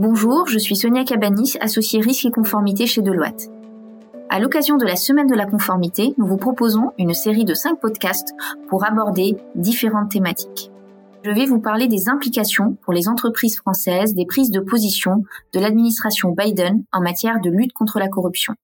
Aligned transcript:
Bonjour, 0.00 0.46
je 0.46 0.60
suis 0.60 0.76
Sonia 0.76 1.02
Cabanis, 1.02 1.56
associée 1.60 2.00
risque 2.00 2.24
et 2.24 2.30
conformité 2.30 2.86
chez 2.86 3.02
Deloitte. 3.02 3.48
À 4.30 4.38
l'occasion 4.38 4.76
de 4.76 4.84
la 4.84 4.94
semaine 4.94 5.26
de 5.26 5.34
la 5.34 5.44
conformité, 5.44 6.14
nous 6.18 6.26
vous 6.28 6.36
proposons 6.36 6.92
une 6.98 7.14
série 7.14 7.44
de 7.44 7.52
cinq 7.52 7.80
podcasts 7.80 8.32
pour 8.68 8.86
aborder 8.86 9.36
différentes 9.56 10.12
thématiques. 10.12 10.70
Je 11.24 11.32
vais 11.32 11.46
vous 11.46 11.58
parler 11.58 11.88
des 11.88 12.08
implications 12.08 12.76
pour 12.82 12.92
les 12.92 13.08
entreprises 13.08 13.56
françaises 13.56 14.14
des 14.14 14.24
prises 14.24 14.52
de 14.52 14.60
position 14.60 15.24
de 15.52 15.58
l'administration 15.58 16.30
Biden 16.30 16.84
en 16.92 17.00
matière 17.00 17.40
de 17.40 17.50
lutte 17.50 17.72
contre 17.72 17.98
la 17.98 18.06
corruption. 18.06 18.54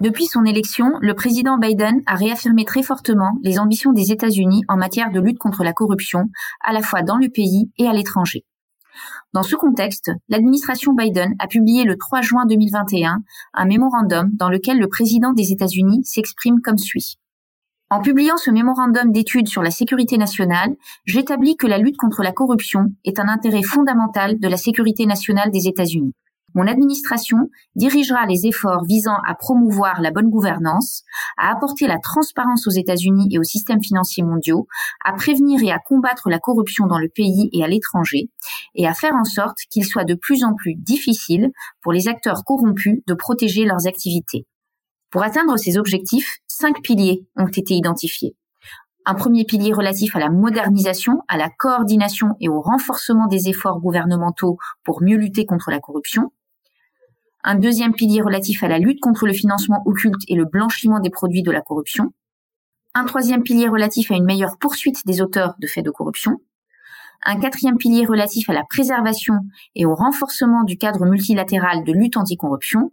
Depuis 0.00 0.26
son 0.26 0.44
élection, 0.44 0.92
le 1.00 1.14
président 1.14 1.58
Biden 1.58 2.00
a 2.06 2.14
réaffirmé 2.14 2.64
très 2.64 2.84
fortement 2.84 3.32
les 3.42 3.58
ambitions 3.58 3.92
des 3.92 4.12
États-Unis 4.12 4.62
en 4.68 4.76
matière 4.76 5.10
de 5.10 5.18
lutte 5.18 5.38
contre 5.38 5.64
la 5.64 5.72
corruption, 5.72 6.26
à 6.62 6.72
la 6.72 6.82
fois 6.82 7.02
dans 7.02 7.16
le 7.16 7.28
pays 7.28 7.72
et 7.76 7.88
à 7.88 7.92
l'étranger. 7.92 8.44
Dans 9.32 9.42
ce 9.42 9.56
contexte, 9.56 10.10
l'administration 10.28 10.92
Biden 10.92 11.34
a 11.38 11.46
publié 11.46 11.84
le 11.84 11.96
3 11.96 12.20
juin 12.22 12.46
2021 12.46 13.18
un 13.54 13.64
mémorandum 13.64 14.30
dans 14.34 14.48
lequel 14.48 14.78
le 14.78 14.88
président 14.88 15.32
des 15.32 15.52
États-Unis 15.52 16.04
s'exprime 16.04 16.60
comme 16.60 16.78
suit. 16.78 17.18
En 17.88 18.00
publiant 18.00 18.36
ce 18.36 18.50
mémorandum 18.50 19.12
d'études 19.12 19.46
sur 19.46 19.62
la 19.62 19.70
sécurité 19.70 20.18
nationale, 20.18 20.74
j'établis 21.04 21.56
que 21.56 21.68
la 21.68 21.78
lutte 21.78 21.96
contre 21.96 22.24
la 22.24 22.32
corruption 22.32 22.86
est 23.04 23.20
un 23.20 23.28
intérêt 23.28 23.62
fondamental 23.62 24.40
de 24.40 24.48
la 24.48 24.56
sécurité 24.56 25.06
nationale 25.06 25.52
des 25.52 25.68
États-Unis. 25.68 26.12
Mon 26.56 26.66
administration 26.66 27.50
dirigera 27.74 28.24
les 28.24 28.46
efforts 28.46 28.86
visant 28.86 29.18
à 29.28 29.34
promouvoir 29.34 30.00
la 30.00 30.10
bonne 30.10 30.30
gouvernance, 30.30 31.02
à 31.36 31.52
apporter 31.52 31.86
la 31.86 31.98
transparence 31.98 32.66
aux 32.66 32.70
États-Unis 32.70 33.28
et 33.30 33.38
aux 33.38 33.44
systèmes 33.44 33.82
financiers 33.82 34.22
mondiaux, 34.22 34.66
à 35.04 35.12
prévenir 35.12 35.62
et 35.62 35.70
à 35.70 35.78
combattre 35.78 36.30
la 36.30 36.38
corruption 36.38 36.86
dans 36.86 36.98
le 36.98 37.10
pays 37.10 37.50
et 37.52 37.62
à 37.62 37.68
l'étranger, 37.68 38.30
et 38.74 38.86
à 38.86 38.94
faire 38.94 39.14
en 39.14 39.24
sorte 39.24 39.58
qu'il 39.70 39.84
soit 39.84 40.04
de 40.04 40.14
plus 40.14 40.44
en 40.44 40.54
plus 40.54 40.74
difficile 40.74 41.50
pour 41.82 41.92
les 41.92 42.08
acteurs 42.08 42.42
corrompus 42.42 43.02
de 43.06 43.12
protéger 43.12 43.66
leurs 43.66 43.86
activités. 43.86 44.46
Pour 45.10 45.22
atteindre 45.22 45.58
ces 45.58 45.76
objectifs, 45.76 46.38
cinq 46.46 46.80
piliers 46.80 47.28
ont 47.36 47.48
été 47.48 47.74
identifiés 47.74 48.34
un 49.08 49.14
premier 49.14 49.44
pilier 49.44 49.72
relatif 49.72 50.16
à 50.16 50.18
la 50.18 50.30
modernisation, 50.30 51.22
à 51.28 51.36
la 51.36 51.48
coordination 51.48 52.34
et 52.40 52.48
au 52.48 52.60
renforcement 52.60 53.28
des 53.28 53.48
efforts 53.48 53.80
gouvernementaux 53.80 54.58
pour 54.82 55.00
mieux 55.00 55.16
lutter 55.16 55.46
contre 55.46 55.70
la 55.70 55.78
corruption, 55.78 56.32
un 57.46 57.54
deuxième 57.54 57.94
pilier 57.94 58.20
relatif 58.22 58.64
à 58.64 58.68
la 58.68 58.80
lutte 58.80 59.00
contre 59.00 59.24
le 59.24 59.32
financement 59.32 59.80
occulte 59.86 60.22
et 60.26 60.34
le 60.34 60.44
blanchiment 60.44 60.98
des 60.98 61.10
produits 61.10 61.44
de 61.44 61.52
la 61.52 61.60
corruption, 61.60 62.12
un 62.92 63.04
troisième 63.04 63.44
pilier 63.44 63.68
relatif 63.68 64.10
à 64.10 64.16
une 64.16 64.24
meilleure 64.24 64.58
poursuite 64.58 65.06
des 65.06 65.22
auteurs 65.22 65.54
de 65.60 65.68
faits 65.68 65.84
de 65.84 65.90
corruption, 65.90 66.38
un 67.24 67.38
quatrième 67.38 67.76
pilier 67.76 68.04
relatif 68.04 68.50
à 68.50 68.52
la 68.52 68.64
préservation 68.68 69.34
et 69.76 69.86
au 69.86 69.94
renforcement 69.94 70.64
du 70.64 70.76
cadre 70.76 71.06
multilatéral 71.06 71.84
de 71.84 71.92
lutte 71.92 72.16
anticorruption, 72.16 72.90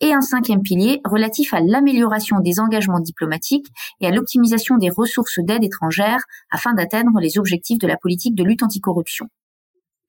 et 0.00 0.14
un 0.14 0.20
cinquième 0.20 0.62
pilier 0.62 1.00
relatif 1.04 1.52
à 1.52 1.60
l'amélioration 1.60 2.38
des 2.38 2.60
engagements 2.60 3.00
diplomatiques 3.00 3.66
et 4.00 4.06
à 4.06 4.12
l'optimisation 4.12 4.76
des 4.76 4.88
ressources 4.88 5.40
d'aide 5.40 5.64
étrangères 5.64 6.22
afin 6.50 6.74
d'atteindre 6.74 7.18
les 7.20 7.38
objectifs 7.38 7.78
de 7.78 7.88
la 7.88 7.96
politique 7.96 8.36
de 8.36 8.44
lutte 8.44 8.62
anticorruption. 8.62 9.26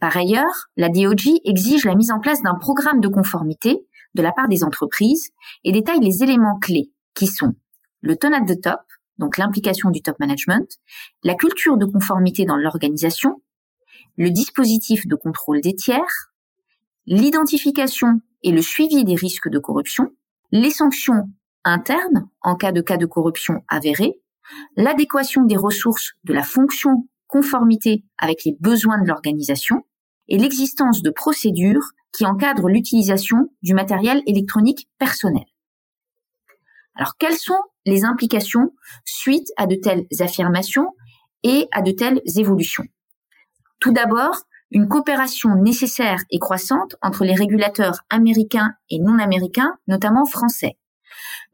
Par 0.02 0.18
ailleurs, 0.18 0.68
la 0.78 0.90
DOJ 0.90 1.30
exige 1.46 1.86
la 1.86 1.94
mise 1.94 2.10
en 2.10 2.20
place 2.20 2.42
d'un 2.42 2.56
programme 2.56 3.02
de 3.02 3.08
conformité 3.08 3.86
de 4.16 4.24
la 4.24 4.32
part 4.32 4.48
des 4.48 4.64
entreprises 4.64 5.30
et 5.64 5.72
détaille 5.72 6.00
les 6.00 6.24
éléments 6.24 6.58
clés 6.58 6.92
qui 7.14 7.28
sont 7.28 7.54
le 8.02 8.16
ton 8.16 8.34
at 8.34 8.44
the 8.46 8.60
top, 8.60 8.82
donc 9.20 9.38
l'implication 9.38 9.92
du 9.92 10.02
top 10.02 10.20
management, 10.20 10.68
la 11.24 11.36
culture 11.36 11.78
de 11.78 11.86
conformité 11.86 12.46
dans 12.46 12.58
l'organisation, 12.58 13.44
le 14.18 14.32
dispositif 14.32 15.06
de 15.06 15.16
contrôle 15.16 15.62
des 15.62 15.76
tiers, 15.76 16.32
l'identification 17.06 18.22
et 18.42 18.52
le 18.52 18.64
suivi 18.64 19.06
des 19.06 19.14
risques 19.14 19.50
de 19.50 19.60
corruption, 19.60 20.10
les 20.52 20.72
sanctions 20.72 21.30
internes 21.64 22.28
en 22.42 22.56
cas 22.56 22.72
de 22.72 22.82
cas 22.82 22.98
de 22.98 23.06
corruption 23.06 23.64
avérée, 23.68 24.20
l'adéquation 24.76 25.44
des 25.44 25.58
ressources 25.58 26.14
de 26.24 26.34
la 26.34 26.44
fonction 26.44 27.08
conformité 27.28 28.04
avec 28.18 28.44
les 28.46 28.58
besoins 28.60 29.00
de 29.00 29.08
l'organisation, 29.08 29.84
et 30.32 30.38
l'existence 30.38 31.02
de 31.02 31.10
procédures 31.10 31.92
qui 32.14 32.26
encadrent 32.26 32.70
l'utilisation 32.70 33.50
du 33.62 33.74
matériel 33.74 34.24
électronique 34.26 34.88
personnel. 34.98 35.44
Alors, 36.96 37.18
quelles 37.20 37.38
sont 37.38 37.62
les 37.86 38.06
implications 38.06 38.72
suite 39.04 39.50
à 39.58 39.68
de 39.68 39.76
telles 39.76 40.06
affirmations 40.20 40.88
et 41.44 41.68
à 41.74 41.82
de 41.82 41.92
telles 41.92 42.22
évolutions? 42.38 42.86
Tout 43.80 43.92
d'abord, 43.92 44.44
une 44.72 44.88
coopération 44.88 45.56
nécessaire 45.56 46.20
et 46.30 46.40
croissante 46.40 46.96
entre 47.02 47.26
les 47.26 47.36
régulateurs 47.36 48.00
américains 48.10 48.72
et 48.90 49.00
non 49.00 49.20
américains, 49.20 49.76
notamment 49.88 50.26
français. 50.26 50.78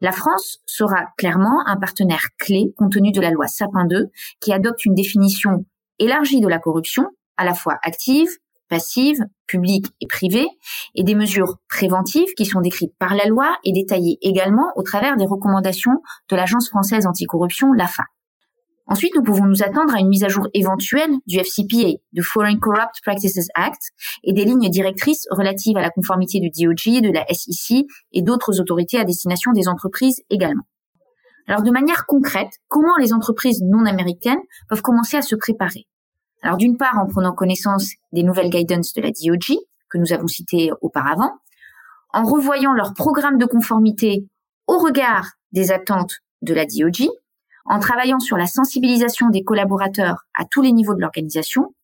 La 0.00 0.12
France 0.12 0.60
sera 0.66 1.06
clairement 1.16 1.66
un 1.66 1.76
partenaire 1.76 2.28
clé 2.38 2.72
compte 2.76 2.92
tenu 2.92 3.10
de 3.10 3.20
la 3.20 3.32
loi 3.32 3.48
Sapin 3.48 3.86
2 3.86 4.06
qui 4.40 4.52
adopte 4.52 4.84
une 4.84 4.94
définition 4.94 5.66
élargie 5.98 6.40
de 6.40 6.46
la 6.46 6.60
corruption, 6.60 7.08
à 7.36 7.44
la 7.44 7.54
fois 7.54 7.76
active, 7.82 8.28
passives, 8.68 9.24
publiques 9.46 9.88
et 10.00 10.06
privées, 10.06 10.48
et 10.94 11.04
des 11.04 11.14
mesures 11.14 11.58
préventives 11.68 12.32
qui 12.36 12.46
sont 12.46 12.60
décrites 12.60 12.94
par 12.98 13.14
la 13.14 13.26
loi 13.26 13.56
et 13.64 13.72
détaillées 13.72 14.18
également 14.22 14.72
au 14.76 14.82
travers 14.82 15.16
des 15.16 15.26
recommandations 15.26 16.02
de 16.28 16.36
l'Agence 16.36 16.68
française 16.68 17.06
anticorruption, 17.06 17.72
l'AFA. 17.72 18.04
Ensuite, 18.90 19.14
nous 19.14 19.22
pouvons 19.22 19.44
nous 19.44 19.62
attendre 19.62 19.94
à 19.94 20.00
une 20.00 20.08
mise 20.08 20.24
à 20.24 20.28
jour 20.28 20.48
éventuelle 20.54 21.10
du 21.26 21.38
FCPA, 21.38 21.98
du 22.12 22.22
Foreign 22.22 22.58
Corrupt 22.58 23.02
Practices 23.02 23.48
Act, 23.54 23.82
et 24.24 24.32
des 24.32 24.46
lignes 24.46 24.70
directrices 24.70 25.26
relatives 25.30 25.76
à 25.76 25.82
la 25.82 25.90
conformité 25.90 26.40
du 26.40 26.48
DOJ, 26.48 27.02
de 27.02 27.12
la 27.12 27.26
SEC 27.28 27.84
et 28.12 28.22
d'autres 28.22 28.60
autorités 28.60 28.98
à 28.98 29.04
destination 29.04 29.52
des 29.52 29.68
entreprises 29.68 30.22
également. 30.30 30.62
Alors, 31.46 31.62
de 31.62 31.70
manière 31.70 32.06
concrète, 32.06 32.52
comment 32.68 32.96
les 32.98 33.12
entreprises 33.12 33.62
non 33.62 33.84
américaines 33.84 34.40
peuvent 34.70 34.82
commencer 34.82 35.18
à 35.18 35.22
se 35.22 35.34
préparer? 35.34 35.86
Alors 36.42 36.56
d'une 36.56 36.76
part 36.76 36.98
en 36.98 37.06
prenant 37.06 37.32
connaissance 37.32 37.92
des 38.12 38.22
nouvelles 38.22 38.50
guidance 38.50 38.92
de 38.94 39.02
la 39.02 39.10
DOJ 39.10 39.56
que 39.90 39.98
nous 39.98 40.12
avons 40.12 40.28
citées 40.28 40.70
auparavant, 40.82 41.32
en 42.12 42.24
revoyant 42.24 42.72
leur 42.72 42.94
programme 42.94 43.38
de 43.38 43.46
conformité 43.46 44.26
au 44.66 44.78
regard 44.78 45.26
des 45.52 45.72
attentes 45.72 46.16
de 46.42 46.54
la 46.54 46.64
DOJ, 46.64 47.08
en 47.64 47.80
travaillant 47.80 48.20
sur 48.20 48.36
la 48.36 48.46
sensibilisation 48.46 49.28
des 49.28 49.44
collaborateurs 49.44 50.24
à 50.34 50.44
tous 50.44 50.62
les 50.62 50.72
niveaux 50.72 50.94
de 50.94 51.00
l'organisation 51.00 51.74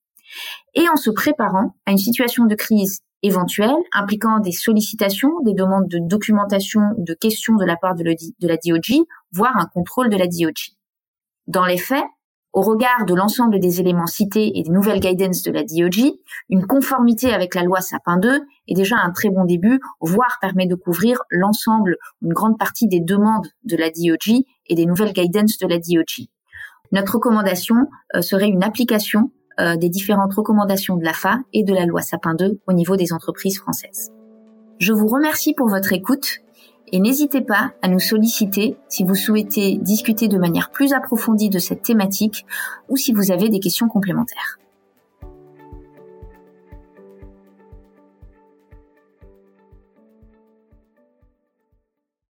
et 0.75 0.89
en 0.89 0.97
se 0.97 1.11
préparant 1.11 1.75
à 1.87 1.93
une 1.93 1.99
situation 1.99 2.45
de 2.47 2.55
crise 2.55 3.01
éventuelle 3.23 3.75
impliquant 3.93 4.39
des 4.39 4.53
sollicitations, 4.53 5.41
des 5.45 5.55
demandes 5.55 5.89
de 5.89 5.99
documentation 5.99 6.81
ou 6.97 7.05
de 7.05 7.15
questions 7.15 7.57
de 7.57 7.65
la 7.65 7.77
part 7.77 7.95
de, 7.95 8.05
la 8.05 8.57
DOJ, 8.57 9.01
voire 9.33 9.57
un 9.57 9.67
contrôle 9.67 10.11
de 10.11 10.17
la 10.17 10.27
DOJ. 10.27 10.73
Dans 11.47 11.65
les 11.65 11.79
faits, 11.79 12.05
au 12.55 12.63
regard 12.63 13.05
de 13.05 13.15
l'ensemble 13.15 13.59
des 13.59 13.81
éléments 13.81 14.07
cités 14.07 14.53
et 14.57 14.63
des 14.63 14.71
nouvelles 14.71 15.01
guidance 15.01 15.43
de 15.43 15.51
la 15.51 15.65
DOJ, 15.65 16.13
une 16.49 16.67
conformité 16.67 17.35
avec 17.35 17.57
la 17.57 17.65
loi 17.65 17.81
Sapin 17.81 18.17
2 18.17 18.43
est 18.69 18.75
déjà 18.75 18.97
un 18.97 19.11
très 19.11 19.29
bon 19.29 19.45
début, 19.45 19.81
voire 20.01 20.39
permet 20.41 20.69
de 20.69 20.77
couvrir 20.77 21.19
l'ensemble, 21.31 21.97
une 22.23 22.33
grande 22.33 22.57
partie 22.57 22.87
des 22.87 23.01
demandes 23.01 23.49
de 23.65 23.77
la 23.77 23.91
DOJ 23.91 24.45
et 24.69 24.75
des 24.77 24.87
nouvelles 24.87 25.13
guidance 25.13 25.59
de 25.59 25.67
la 25.67 25.79
DOJ. 25.79 26.29
Notre 26.93 27.15
recommandation 27.15 27.89
euh, 28.15 28.23
serait 28.23 28.49
une 28.49 28.63
application 28.63 29.33
euh, 29.59 29.75
des 29.75 29.89
différentes 29.89 30.35
recommandations 30.35 30.97
de 30.97 31.05
l'AFA 31.05 31.41
et 31.53 31.65
de 31.65 31.75
la 31.75 31.87
loi 31.87 32.03
Sapin 32.03 32.35
2 32.35 32.61
au 32.69 32.73
niveau 32.73 32.95
des 32.95 33.13
entreprises 33.13 33.59
françaises. 33.59 34.13
Je 34.79 34.93
vous 34.93 35.09
remercie 35.09 35.55
pour 35.55 35.69
votre 35.69 35.93
écoute 35.93 36.39
et 36.95 37.01
n'hésitez 37.01 37.41
pas 37.41 37.73
à 37.83 37.89
nous 37.89 37.99
solliciter 37.99 38.77
si 38.89 39.03
vous 39.03 39.17
souhaitez 39.17 39.79
discuter 39.83 40.29
de 40.29 40.39
manière 40.39 40.71
plus 40.71 40.93
approfondie 40.93 41.51
de 41.51 41.59
cette 41.59 41.83
thématique 41.83 42.47
ou 42.89 42.97
si 42.97 43.13
vous 43.13 43.33
avez 43.33 43.49
des 43.49 43.59
questions 43.59 43.89
complémentaires. 43.89 44.61